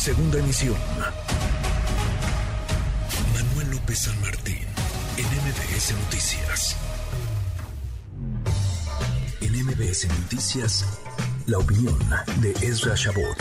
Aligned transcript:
Segunda 0.00 0.38
emisión. 0.38 0.76
Manuel 3.34 3.70
López 3.76 3.98
San 3.98 4.18
Martín, 4.22 4.64
en 5.18 5.26
MBS 5.44 5.92
Noticias. 5.92 6.74
En 9.42 9.52
MBS 9.52 10.08
Noticias, 10.22 11.04
la 11.46 11.58
opinión 11.58 11.98
de 12.40 12.52
Ezra 12.66 12.94
Shabot. 12.96 13.36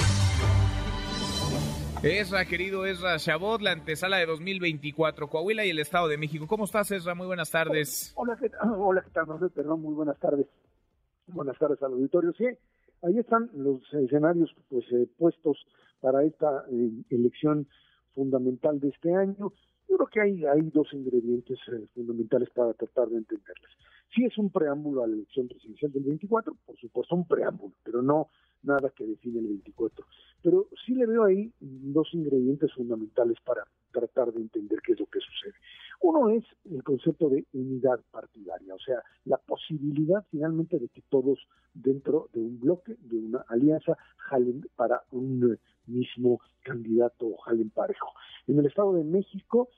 Ezra, 2.04 2.43
querido 2.43 2.86
Ezra 2.86 3.16
Shabot, 3.16 3.62
la 3.62 3.71
antesala 3.71 4.18
de 4.18 4.26
2024, 4.26 5.30
Coahuila 5.30 5.64
y 5.64 5.70
el 5.70 5.80
Estado 5.80 6.10
de 6.10 6.18
México. 6.18 6.46
¿Cómo 6.46 6.66
estás, 6.66 6.91
Ezra? 6.91 7.16
Muy 7.16 7.28
buenas 7.28 7.52
tardes. 7.52 8.12
Hola, 8.18 8.36
¿qué 8.38 8.50
tal? 8.50 8.70
Hola, 8.78 9.02
¿qué 9.02 9.12
tal? 9.12 9.28
Perdón, 9.55 9.82
muy 9.82 9.94
buenas 9.94 10.20
tardes. 10.20 10.46
Buenas 11.28 11.57
tardes 11.57 11.82
al 11.82 11.94
auditorio. 11.94 12.34
Sí, 12.34 12.48
ahí 13.04 13.18
están 13.18 13.50
los 13.54 13.82
escenarios 13.94 14.54
pues 14.68 14.84
eh, 14.91 15.07
puestos 15.18 15.57
para 16.00 16.23
esta 16.23 16.66
eh, 16.71 16.91
elección 17.09 17.67
fundamental 18.13 18.80
de 18.80 18.89
este 18.89 19.13
año. 19.13 19.53
Yo 19.88 19.95
creo 19.98 20.08
que 20.08 20.22
hay, 20.22 20.45
hay 20.45 20.62
dos 20.73 20.94
ingredientes 20.94 21.58
eh, 21.72 21.88
fundamentales 21.94 22.49
para 22.52 22.73
tratar 22.73 23.09
de 23.09 23.17
entenderlas. 23.17 23.72
Sí 24.13 24.25
es 24.25 24.38
un 24.38 24.49
preámbulo 24.49 25.03
a 25.03 25.08
la 25.08 25.13
elección 25.13 25.48
presidencial 25.48 25.91
del 25.91 26.03
24, 26.03 26.55
por 26.66 26.77
supuesto 26.77 27.16
un 27.16 27.27
preámbulo, 27.27 27.73
pero 27.84 28.02
no 28.02 28.30
nada 28.63 28.89
que 28.95 29.05
define 29.05 29.39
el 29.39 29.48
24. 29.48 30.05
Pero 30.41 30.67
sí 30.85 30.95
le 30.95 31.05
veo 31.05 31.23
ahí 31.23 31.52
dos 31.59 32.09
ingredientes 32.13 32.73
fundamentales 32.73 33.38
para 33.45 33.63
tratar 33.91 34.31
de 34.31 34.41
entender 34.41 34.80
qué 34.84 34.94
es 34.94 35.00
lo 35.00 35.05
que 35.08 35.20
sucede. 35.20 35.53
Uno 36.02 36.30
es 36.30 36.44
el 36.72 36.84
concepto 36.84 37.30
de 37.30 37.45
unidad 37.53 38.00
partidaria, 38.11 38.73
o 38.73 38.80
sea, 38.80 39.02
la 39.25 39.38
posibilidad 39.38 40.23
finalmente 40.31 40.80
de 40.80 40.88
que 40.88 41.02
todos 41.09 41.39
dentro 41.73 42.30
de 42.34 42.41
un 42.41 42.59
bloque, 42.59 42.95
de 43.02 43.17
una 43.17 43.44
alianza, 43.47 43.97
jalen 44.17 44.66
para 44.75 45.03
un 45.11 45.58
mismo 45.89 46.39
candidato 46.61 47.27
o 47.27 47.38
jalen 47.38 47.70
parejo. 47.70 48.09
En 48.47 48.59
el 48.59 48.66
Estado 48.66 48.93
de 48.93 49.03
México, 49.03 49.69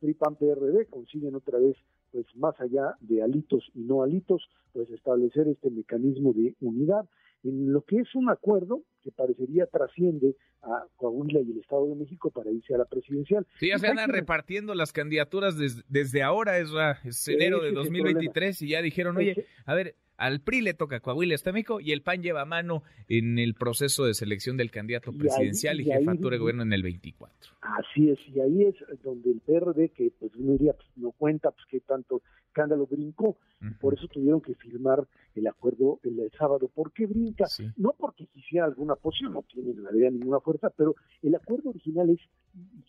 PRI, 0.00 0.14
PAN, 0.14 0.36
PRD 0.36 0.86
consiguen 0.86 1.34
otra 1.34 1.58
vez 1.58 1.76
pues 2.10 2.26
más 2.36 2.58
allá 2.60 2.96
de 3.00 3.22
alitos 3.22 3.70
y 3.74 3.80
no 3.80 4.02
alitos, 4.02 4.48
pues 4.72 4.90
establecer 4.90 5.46
este 5.48 5.70
mecanismo 5.70 6.32
de 6.32 6.54
unidad 6.60 7.06
en 7.44 7.72
lo 7.72 7.82
que 7.82 7.98
es 7.98 8.14
un 8.14 8.30
acuerdo 8.30 8.82
que 9.02 9.12
parecería 9.12 9.66
trasciende 9.66 10.36
a 10.62 10.84
Coahuila 10.96 11.40
y 11.40 11.52
el 11.52 11.58
Estado 11.58 11.86
de 11.88 11.94
México 11.94 12.30
para 12.30 12.50
irse 12.50 12.74
a 12.74 12.78
la 12.78 12.84
presidencial. 12.84 13.46
Sí, 13.58 13.68
ya 13.68 13.78
se 13.78 13.92
van 13.92 14.08
repartiendo 14.08 14.74
las 14.74 14.92
candidaturas 14.92 15.56
desde, 15.56 16.22
ahora, 16.22 16.58
es, 16.58 16.70
es 17.04 17.28
enero 17.28 17.62
de 17.62 17.72
2023, 17.72 18.62
y 18.62 18.70
ya 18.70 18.82
dijeron, 18.82 19.16
oye, 19.16 19.46
a 19.66 19.74
ver, 19.74 19.94
al 20.18 20.40
PRI 20.40 20.60
le 20.60 20.74
toca 20.74 21.00
Coahuila, 21.00 21.36
de 21.42 21.52
México, 21.52 21.80
y 21.80 21.92
el 21.92 22.02
PAN 22.02 22.22
lleva 22.22 22.44
mano 22.44 22.82
en 23.08 23.38
el 23.38 23.54
proceso 23.54 24.04
de 24.04 24.14
selección 24.14 24.56
del 24.56 24.70
candidato 24.70 25.12
presidencial 25.12 25.80
y, 25.80 25.84
jefatura 25.84 26.34
de 26.34 26.40
gobierno 26.40 26.64
en 26.64 26.72
el 26.72 26.82
24. 26.82 27.52
Así 27.60 28.10
es, 28.10 28.18
y 28.28 28.40
ahí 28.40 28.64
es 28.64 28.74
donde 29.02 29.30
el 29.30 29.40
PRD, 29.40 29.90
que 29.90 30.12
pues 30.18 30.32
uno 30.34 30.52
diría, 30.52 30.72
pues 30.72 30.88
no 30.96 31.12
cuenta, 31.12 31.52
pues 31.52 31.64
que 31.70 31.80
tanto 31.80 32.20
escándalo 32.48 32.86
brincó, 32.86 33.36
por 33.80 33.94
eso 33.94 34.08
tuvieron 34.08 34.40
que 34.40 34.54
firmar 34.56 35.06
el 35.36 35.46
acuerdo 35.46 36.00
el, 36.02 36.30
sábado. 36.36 36.68
¿Por 36.68 36.92
qué 36.92 37.06
brinca? 37.06 37.46
No 37.76 37.94
porque 37.96 38.26
quisiera 38.26 38.66
alguna 38.66 38.96
posición, 38.96 39.34
no 39.34 39.42
tiene 39.42 39.70
en 39.70 39.84
realidad 39.84 40.10
ninguna 40.10 40.40
fuerza, 40.40 40.70
pero 40.70 40.96
el 41.22 41.34
acuerdo 41.36 41.70
original 41.70 42.10
es, 42.10 42.18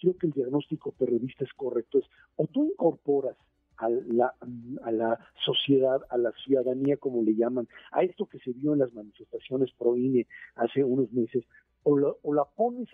creo 0.01 0.17
que 0.17 0.27
el 0.27 0.33
diagnóstico 0.33 0.91
periodista 0.93 1.43
es 1.43 1.53
correcto, 1.53 1.99
es 1.99 2.05
o 2.37 2.47
tú 2.47 2.65
incorporas 2.65 3.35
a 3.79 3.89
la, 3.89 4.33
a 4.83 4.91
la 4.91 5.19
sociedad, 5.45 6.01
a 6.09 6.17
la 6.17 6.31
ciudadanía, 6.43 6.97
como 6.97 7.23
le 7.23 7.35
llaman, 7.35 7.67
a 7.91 8.03
esto 8.03 8.25
que 8.25 8.39
se 8.39 8.51
vio 8.51 8.73
en 8.73 8.79
las 8.79 8.93
manifestaciones 8.93 9.71
pro 9.77 9.95
INE 9.95 10.27
hace 10.55 10.83
unos 10.83 11.11
meses, 11.13 11.45
o, 11.83 12.33
la 12.33 12.43
pones 12.43 12.87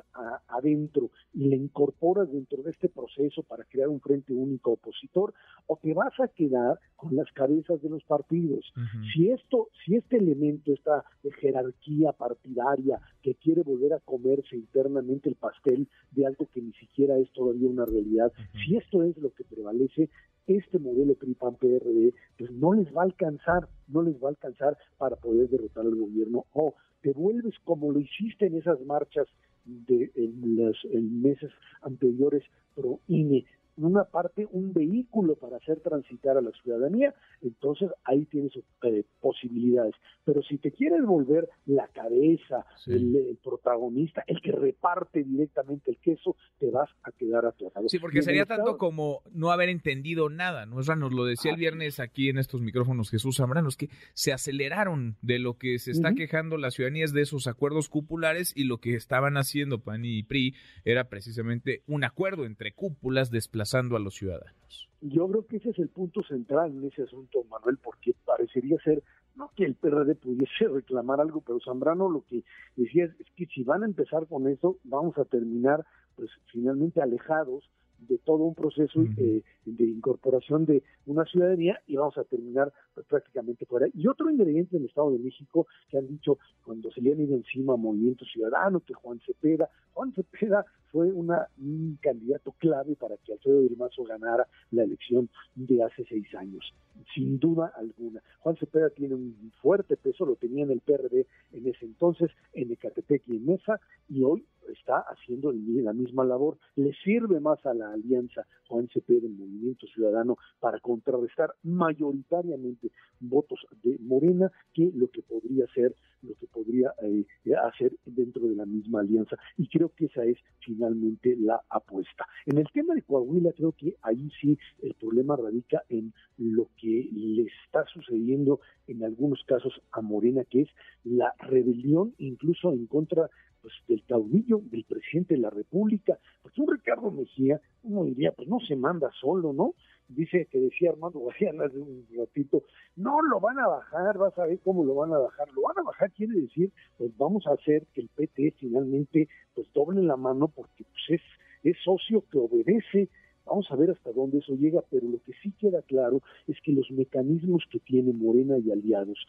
adentro 0.47 1.09
y 1.33 1.49
la 1.49 1.55
incorporas 1.55 2.31
dentro 2.31 2.61
de 2.63 2.71
este 2.71 2.89
proceso 2.89 3.43
para 3.43 3.63
crear 3.65 3.89
un 3.89 3.99
frente 3.99 4.33
único 4.33 4.73
opositor, 4.73 5.33
o 5.67 5.77
te 5.81 5.93
vas 5.93 6.13
a 6.19 6.27
quedar 6.27 6.79
con 6.95 7.15
las 7.15 7.31
cabezas 7.31 7.81
de 7.81 7.89
los 7.89 8.03
partidos. 8.03 8.71
Si 9.13 9.29
esto, 9.31 9.69
si 9.83 9.95
este 9.95 10.17
elemento, 10.17 10.71
esta 10.71 11.03
jerarquía 11.39 12.11
partidaria 12.13 12.99
que 13.21 13.35
quiere 13.35 13.63
volver 13.63 13.93
a 13.93 13.99
comerse 13.99 14.55
internamente 14.55 15.29
el 15.29 15.35
pastel 15.35 15.87
de 16.11 16.27
algo 16.27 16.47
que 16.53 16.61
ni 16.61 16.73
siquiera 16.73 17.17
es 17.17 17.31
todavía 17.31 17.69
una 17.69 17.85
realidad, 17.85 18.31
si 18.65 18.77
esto 18.77 19.03
es 19.03 19.17
lo 19.17 19.33
que 19.33 19.43
prevalece, 19.43 20.09
este 20.47 20.79
modelo 20.79 21.15
PRI-PAN-PRD 21.15 22.13
pues 22.37 22.51
no 22.51 22.73
les 22.73 22.87
va 22.95 23.01
a 23.01 23.05
alcanzar, 23.05 23.67
no 23.87 24.01
les 24.01 24.15
va 24.15 24.27
a 24.27 24.29
alcanzar 24.29 24.77
para 24.97 25.15
poder 25.15 25.49
derrotar 25.49 25.85
al 25.85 25.95
gobierno. 25.95 26.45
O 26.53 26.75
te 27.01 27.11
vuelves 27.11 27.55
como 27.63 27.91
lo 27.91 27.99
hiciste 27.99 28.47
en 28.47 28.55
esas 28.55 28.81
marchas 28.85 29.27
de 29.65 30.11
en 30.15 30.57
los 30.57 30.77
meses 30.93 31.51
anteriores 31.81 32.43
pro 32.75 32.99
INE 33.07 33.45
una 33.77 34.05
parte, 34.05 34.47
un 34.51 34.73
vehículo 34.73 35.35
para 35.35 35.57
hacer 35.57 35.79
transitar 35.81 36.37
a 36.37 36.41
la 36.41 36.51
ciudadanía, 36.51 37.13
entonces 37.47 37.89
ahí 38.03 38.25
tienes 38.25 38.51
eh, 38.83 39.03
posibilidades. 39.19 39.93
Pero 40.23 40.41
si 40.41 40.57
te 40.57 40.71
quieres 40.71 41.03
volver 41.05 41.47
la 41.65 41.87
cabeza, 41.89 42.65
el, 42.87 43.37
protagonista, 43.43 44.23
el 44.27 44.41
que 44.41 44.51
reparte 44.51 45.23
directamente 45.23 45.91
el 45.91 45.97
queso, 45.97 46.35
te 46.59 46.71
vas 46.71 46.89
a 47.03 47.11
quedar 47.11 47.45
atorado. 47.45 47.87
Sí, 47.89 47.99
porque 47.99 48.21
sería 48.21 48.45
tanto 48.45 48.77
como 48.77 49.21
no 49.31 49.51
haber 49.51 49.69
entendido 49.69 50.29
nada, 50.29 50.65
¿no? 50.65 50.75
nos 50.75 51.13
lo 51.13 51.25
decía 51.25 51.51
el 51.51 51.57
viernes 51.57 51.99
aquí 51.99 52.29
en 52.29 52.37
estos 52.37 52.61
micrófonos 52.61 53.09
Jesús 53.09 53.37
Zambrano, 53.37 53.69
es 53.69 53.77
que 53.77 53.89
se 54.13 54.33
aceleraron 54.33 55.17
de 55.21 55.39
lo 55.39 55.57
que 55.57 55.77
se 55.79 55.91
está 55.91 56.13
quejando 56.13 56.57
la 56.57 56.71
ciudadanía 56.71 57.05
es 57.05 57.13
de 57.13 57.21
esos 57.21 57.47
acuerdos 57.47 57.89
cupulares 57.89 58.53
y 58.55 58.63
lo 58.63 58.79
que 58.79 58.95
estaban 58.95 59.37
haciendo 59.37 59.79
PAN 59.79 60.05
y 60.05 60.23
PRI 60.23 60.55
era 60.83 61.09
precisamente 61.09 61.83
un 61.87 62.03
acuerdo 62.03 62.45
entre 62.45 62.73
cúpulas 62.73 63.31
desplazadas 63.31 63.75
a 63.75 63.99
los 63.99 64.15
ciudadanos. 64.15 64.64
Yo 65.01 65.27
creo 65.27 65.45
que 65.45 65.57
ese 65.57 65.69
es 65.69 65.79
el 65.79 65.89
punto 65.89 66.23
central 66.23 66.71
en 66.71 66.85
ese 66.85 67.03
asunto, 67.03 67.43
Manuel, 67.49 67.77
porque 67.77 68.15
parecería 68.25 68.77
ser, 68.79 69.03
no 69.35 69.51
que 69.55 69.65
el 69.65 69.75
PRD 69.75 70.15
pudiese 70.15 70.67
reclamar 70.73 71.19
algo, 71.19 71.41
pero 71.41 71.59
Zambrano 71.59 72.09
lo 72.09 72.23
que 72.25 72.43
decía 72.75 73.05
es, 73.05 73.11
que 73.35 73.45
si 73.47 73.63
van 73.63 73.83
a 73.83 73.87
empezar 73.87 74.27
con 74.27 74.47
eso, 74.47 74.77
vamos 74.83 75.17
a 75.17 75.25
terminar 75.25 75.85
pues 76.15 76.29
finalmente 76.51 77.01
alejados 77.01 77.69
de 77.99 78.17
todo 78.19 78.43
un 78.43 78.55
proceso 78.55 79.01
eh, 79.17 79.41
de 79.65 79.83
incorporación 79.83 80.65
de 80.65 80.83
una 81.05 81.25
ciudadanía 81.25 81.81
y 81.87 81.95
vamos 81.95 82.17
a 82.17 82.23
terminar 82.23 82.71
pues, 82.93 83.05
prácticamente 83.07 83.65
fuera. 83.65 83.87
Y 83.93 84.07
otro 84.07 84.29
ingrediente 84.29 84.75
en 84.75 84.83
el 84.83 84.89
Estado 84.89 85.11
de 85.11 85.19
México 85.19 85.67
que 85.89 85.97
han 85.97 86.07
dicho 86.07 86.37
cuando 86.63 86.91
se 86.91 87.01
le 87.01 87.13
han 87.13 87.21
ido 87.21 87.35
encima 87.35 87.73
a 87.73 87.77
Movimiento 87.77 88.25
Ciudadano, 88.25 88.79
que 88.81 88.93
Juan 88.93 89.19
Cepeda, 89.25 89.69
Juan 89.93 90.13
Cepeda 90.13 90.65
fue 90.91 91.11
una, 91.11 91.47
un 91.57 91.97
candidato 92.01 92.53
clave 92.57 92.95
para 92.95 93.17
que 93.17 93.33
Alfredo 93.33 93.61
Mazo 93.77 94.03
ganara 94.03 94.47
la 94.71 94.83
elección 94.83 95.29
de 95.55 95.83
hace 95.83 96.05
seis 96.07 96.33
años, 96.35 96.73
sin 97.13 97.37
duda 97.37 97.73
alguna. 97.75 98.21
Juan 98.39 98.55
Cepeda 98.55 98.89
tiene 98.91 99.15
un 99.15 99.51
fuerte 99.61 99.97
peso, 99.97 100.25
lo 100.25 100.35
tenía 100.37 100.63
en 100.63 100.71
el 100.71 100.79
PRD 100.79 101.27
en 101.51 101.67
ese 101.67 101.85
entonces, 101.85 102.31
en 102.53 102.71
Ecatepec 102.71 103.23
y 103.27 103.35
en 103.35 103.45
Mesa, 103.45 103.79
y 104.07 104.23
hoy 104.23 104.45
está 104.71 104.99
haciendo 104.99 105.51
la 105.51 105.93
misma 105.93 106.23
labor. 106.23 106.57
Le 106.75 106.93
sirve 107.03 107.39
más 107.39 107.65
a 107.65 107.73
la 107.73 107.91
alianza 107.91 108.45
Juan 108.67 108.87
Cepeda 108.91 109.25
en 109.25 109.37
Movimiento 109.37 109.87
Ciudadano 109.87 110.37
para 110.59 110.79
contrarrestar 110.79 111.53
mayoritariamente 111.63 112.91
votos 113.19 113.59
de 113.83 113.97
Morena 113.99 114.51
que 114.73 114.91
lo 114.95 115.09
que 115.09 115.21
podría 115.21 115.65
ser, 115.73 115.95
lo 116.21 116.33
que 116.35 116.47
podría 116.47 116.93
eh, 117.01 117.25
hacer 117.63 117.93
dentro 118.05 118.47
de 118.47 118.55
la 118.55 118.65
misma 118.65 119.01
alianza. 119.01 119.37
Y 119.57 119.67
creo 119.67 119.91
que 119.95 120.05
esa 120.05 120.23
es 120.25 120.37
finalmente 120.59 121.35
la 121.37 121.61
apuesta. 121.69 122.25
En 122.45 122.57
el 122.57 122.67
tema 122.73 122.95
de 122.95 123.03
Coahuila, 123.03 123.51
creo 123.53 123.71
que 123.71 123.95
ahí 124.01 124.29
sí 124.41 124.57
el 124.81 124.93
problema 124.95 125.35
radica 125.35 125.83
en 125.89 126.13
lo 126.37 126.69
que 126.77 127.09
le 127.11 127.47
está 127.65 127.85
sucediendo 127.85 128.59
en 128.87 129.03
algunos 129.03 129.43
casos 129.45 129.81
a 129.91 130.01
Morena, 130.01 130.43
que 130.45 130.61
es 130.61 130.69
la 131.03 131.33
rebelión 131.39 132.13
incluso 132.17 132.71
en 132.71 132.87
contra 132.87 133.29
pues, 133.65 133.73
del 133.87 134.03
caudillo, 134.05 134.61
del 134.69 134.83
presidente 134.83 135.33
de 135.33 135.39
la 135.39 135.49
República. 135.49 136.19
Pues 136.43 136.55
un 136.59 136.71
Ricardo 136.71 137.09
Mejía, 137.09 137.59
uno 137.81 138.03
diría, 138.05 138.31
pues 138.31 138.47
no 138.47 138.59
se 138.59 138.75
manda 138.75 139.09
solo, 139.19 139.53
¿no? 139.53 139.73
Dice 140.07 140.47
que 140.51 140.59
decía 140.59 140.91
Armando 140.91 141.17
Guadiana 141.17 141.65
hace 141.65 141.79
un 141.79 142.05
ratito, 142.15 142.61
no 142.95 143.23
lo 143.23 143.39
van 143.39 143.57
a 143.57 143.67
bajar, 143.67 144.19
vas 144.19 144.37
a 144.37 144.45
ver 144.45 144.59
cómo 144.63 144.85
lo 144.85 144.93
van 144.93 145.13
a 145.13 145.17
bajar. 145.17 145.47
Lo 145.55 145.63
van 145.63 145.79
a 145.79 145.81
bajar 145.81 146.11
quiere 146.11 146.41
decir, 146.41 146.71
pues 146.99 147.09
vamos 147.17 147.47
a 147.47 147.53
hacer 147.53 147.87
que 147.91 148.01
el 148.01 148.09
PT 148.09 148.53
finalmente 148.59 149.27
pues 149.55 149.67
doble 149.73 150.03
la 150.03 150.15
mano 150.15 150.47
porque 150.47 150.83
pues 150.83 151.19
es, 151.19 151.21
es 151.63 151.75
socio 151.83 152.23
que 152.29 152.37
obedece 152.37 153.09
Vamos 153.47 153.67
a 153.69 153.75
ver 153.75 153.91
hasta 153.91 154.11
dónde 154.11 154.39
eso 154.39 154.55
llega, 154.55 154.83
pero 154.89 155.07
lo 155.07 155.19
que 155.23 155.33
sí 155.43 155.51
queda 155.59 155.83
claro 155.83 156.21
es 156.47 156.57
que 156.61 156.71
los 156.71 156.89
mecanismos 156.89 157.63
que 157.71 157.79
tiene 157.79 158.11
Morena 158.11 158.57
y 158.57 158.71
aliados 158.71 159.23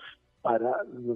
para 0.46 0.70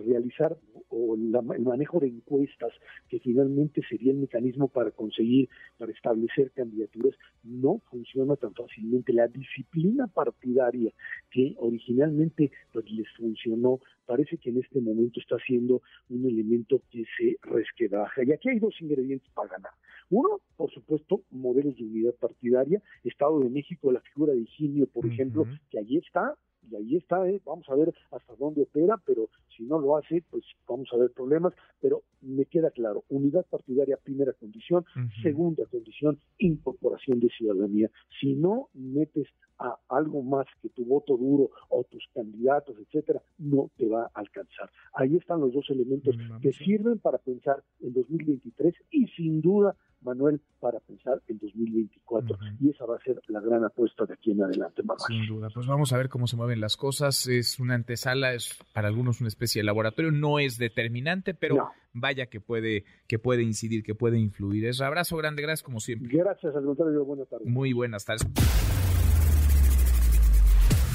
realizar 0.05 0.57
o 0.89 1.15
el 1.15 1.63
manejo 1.63 2.01
de 2.01 2.09
encuestas, 2.09 2.73
que 3.09 3.21
finalmente 3.21 3.81
sería 3.89 4.11
el 4.11 4.19
mecanismo 4.19 4.67
para 4.67 4.91
conseguir, 4.91 5.49
para 5.79 5.93
establecer 5.93 6.51
candidaturas, 6.51 7.15
no 7.45 7.81
funciona 7.91 8.35
tan 8.35 8.53
fácilmente. 8.55 9.13
La 9.13 9.29
disciplina 9.29 10.09
partidaria 10.09 10.93
que 11.31 11.55
originalmente 11.59 12.51
pues, 12.73 12.91
les 12.91 13.07
funcionó, 13.17 13.79
parece 14.05 14.37
que 14.37 14.51
en 14.51 14.59
este 14.59 14.81
momento 14.81 15.21
está 15.21 15.37
siendo 15.47 15.81
un 16.09 16.27
elemento 16.27 16.83
que 16.91 17.05
se 17.17 17.37
resquebraja. 17.43 18.25
Y 18.25 18.33
aquí 18.33 18.49
hay 18.49 18.59
dos 18.59 18.75
ingredientes 18.81 19.31
para 19.33 19.51
ganar. 19.51 19.73
Uno, 20.11 20.41
por 20.57 20.73
supuesto, 20.73 21.23
modelos 21.31 21.77
de 21.77 21.85
unidad 21.85 22.15
partidaria, 22.17 22.83
Estado 23.05 23.39
de 23.39 23.49
México, 23.49 23.93
la 23.93 24.01
figura 24.01 24.33
de 24.33 24.41
Higinio, 24.41 24.89
por 24.89 25.07
ejemplo, 25.07 25.47
que 25.71 25.79
allí 25.79 25.99
está, 25.99 26.35
y 26.69 26.77
ahí 26.77 26.97
está, 26.97 27.29
¿eh? 27.29 27.41
vamos 27.45 27.69
a 27.69 27.75
ver 27.75 27.93
hasta 28.11 28.35
dónde 28.37 28.63
opera, 28.63 29.01
pero 29.05 29.29
si 29.57 29.65
no 29.65 29.79
lo 29.79 29.97
hace, 29.97 30.23
pues 30.31 30.45
vamos 30.69 30.89
a 30.93 30.97
ver 30.97 31.11
problemas, 31.11 31.53
pero 31.81 32.03
me 32.23 32.45
queda 32.45 32.71
claro, 32.71 33.05
unidad 33.09 33.47
partidaria, 33.47 33.97
primera 33.97 34.33
condición, 34.33 34.85
segunda 35.23 35.65
condición, 35.67 36.19
incorporación 36.39 37.21
de 37.21 37.29
ciudadanía. 37.29 37.91
Si 38.21 38.35
no 38.35 38.69
metes 38.75 39.27
a 39.59 39.79
algo 39.89 40.23
más 40.23 40.47
que 40.63 40.71
tu 40.71 40.85
voto 40.85 41.17
duro 41.17 41.51
o 41.69 41.85
tus 41.85 42.07
candidatos, 42.15 42.77
etcétera, 42.79 43.23
no 43.39 43.71
te 43.77 43.87
va 43.87 44.05
a 44.05 44.11
alcanzar. 44.15 44.71
Ahí 44.95 45.17
están 45.17 45.41
los 45.41 45.53
dos 45.53 45.69
elementos 45.71 46.17
mm, 46.17 46.41
que 46.41 46.53
sirven 46.53 46.99
para 46.99 47.19
pensar 47.19 47.63
en 47.81 47.93
2023 47.93 48.75
y 48.91 49.07
sin 49.09 49.41
duda, 49.43 49.77
Manuel, 50.03 50.41
para 50.61 50.81
pensar 50.81 51.23
en 51.29 51.39
2024. 51.39 52.39
Y 52.61 52.71
esa 52.71 52.87
va 52.87 52.97
a 52.97 53.01
ser 53.01 53.21
la 53.29 53.41
gran 53.41 53.65
apuesta 53.65 54.05
de 54.07 54.15
aquí 54.15 54.33
en 54.33 54.43
adelante, 54.43 54.83
Manuel. 54.83 55.07
Sin 55.07 55.27
duda. 55.27 55.49
Pues 55.53 55.67
vamos 55.67 55.93
a 55.93 55.99
ver 55.99 56.09
cómo 56.09 56.27
se 56.27 56.37
mueven 56.37 56.61
las 56.61 56.77
cosas. 56.77 57.27
Es 57.27 57.59
una 57.59 57.75
antesala, 57.75 58.35
es 58.35 58.59
para 58.73 58.89
algunos 58.89 59.21
una 59.21 59.29
especie 59.29 59.61
de 59.61 59.67
laboratorio. 59.67 60.11
No 60.11 60.39
es 60.39 60.59
determinante, 60.59 61.35
pero 61.35 61.71
vaya 61.93 62.27
que 62.27 62.41
puede, 62.41 62.85
que 63.07 63.19
puede 63.19 63.43
incidir, 63.43 63.83
que 63.83 63.95
puede 63.95 64.19
influir. 64.19 64.67
Es 64.67 64.81
abrazo 64.81 65.17
grande, 65.17 65.43
gracias 65.43 65.63
como 65.63 65.81
siempre. 65.81 66.09
Gracias, 66.17 66.55
al 66.55 66.65
contrario, 66.65 67.05
buenas 67.05 67.29
tardes. 67.29 67.47
Muy 67.47 67.73
buenas 67.73 68.05
tardes. 68.05 68.27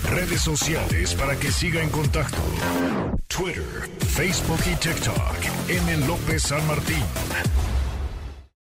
Redes 0.10 0.42
sociales 0.42 1.16
para 1.16 1.36
que 1.36 1.48
siga 1.48 1.81
en 1.81 1.90
contacto: 1.90 2.38
Twitter, 3.28 3.63
Facebook 4.00 4.60
y 4.72 4.75
TikTok. 4.80 5.68
M. 5.68 6.07
López 6.07 6.44
San 6.44 6.66
Martín. 6.68 7.65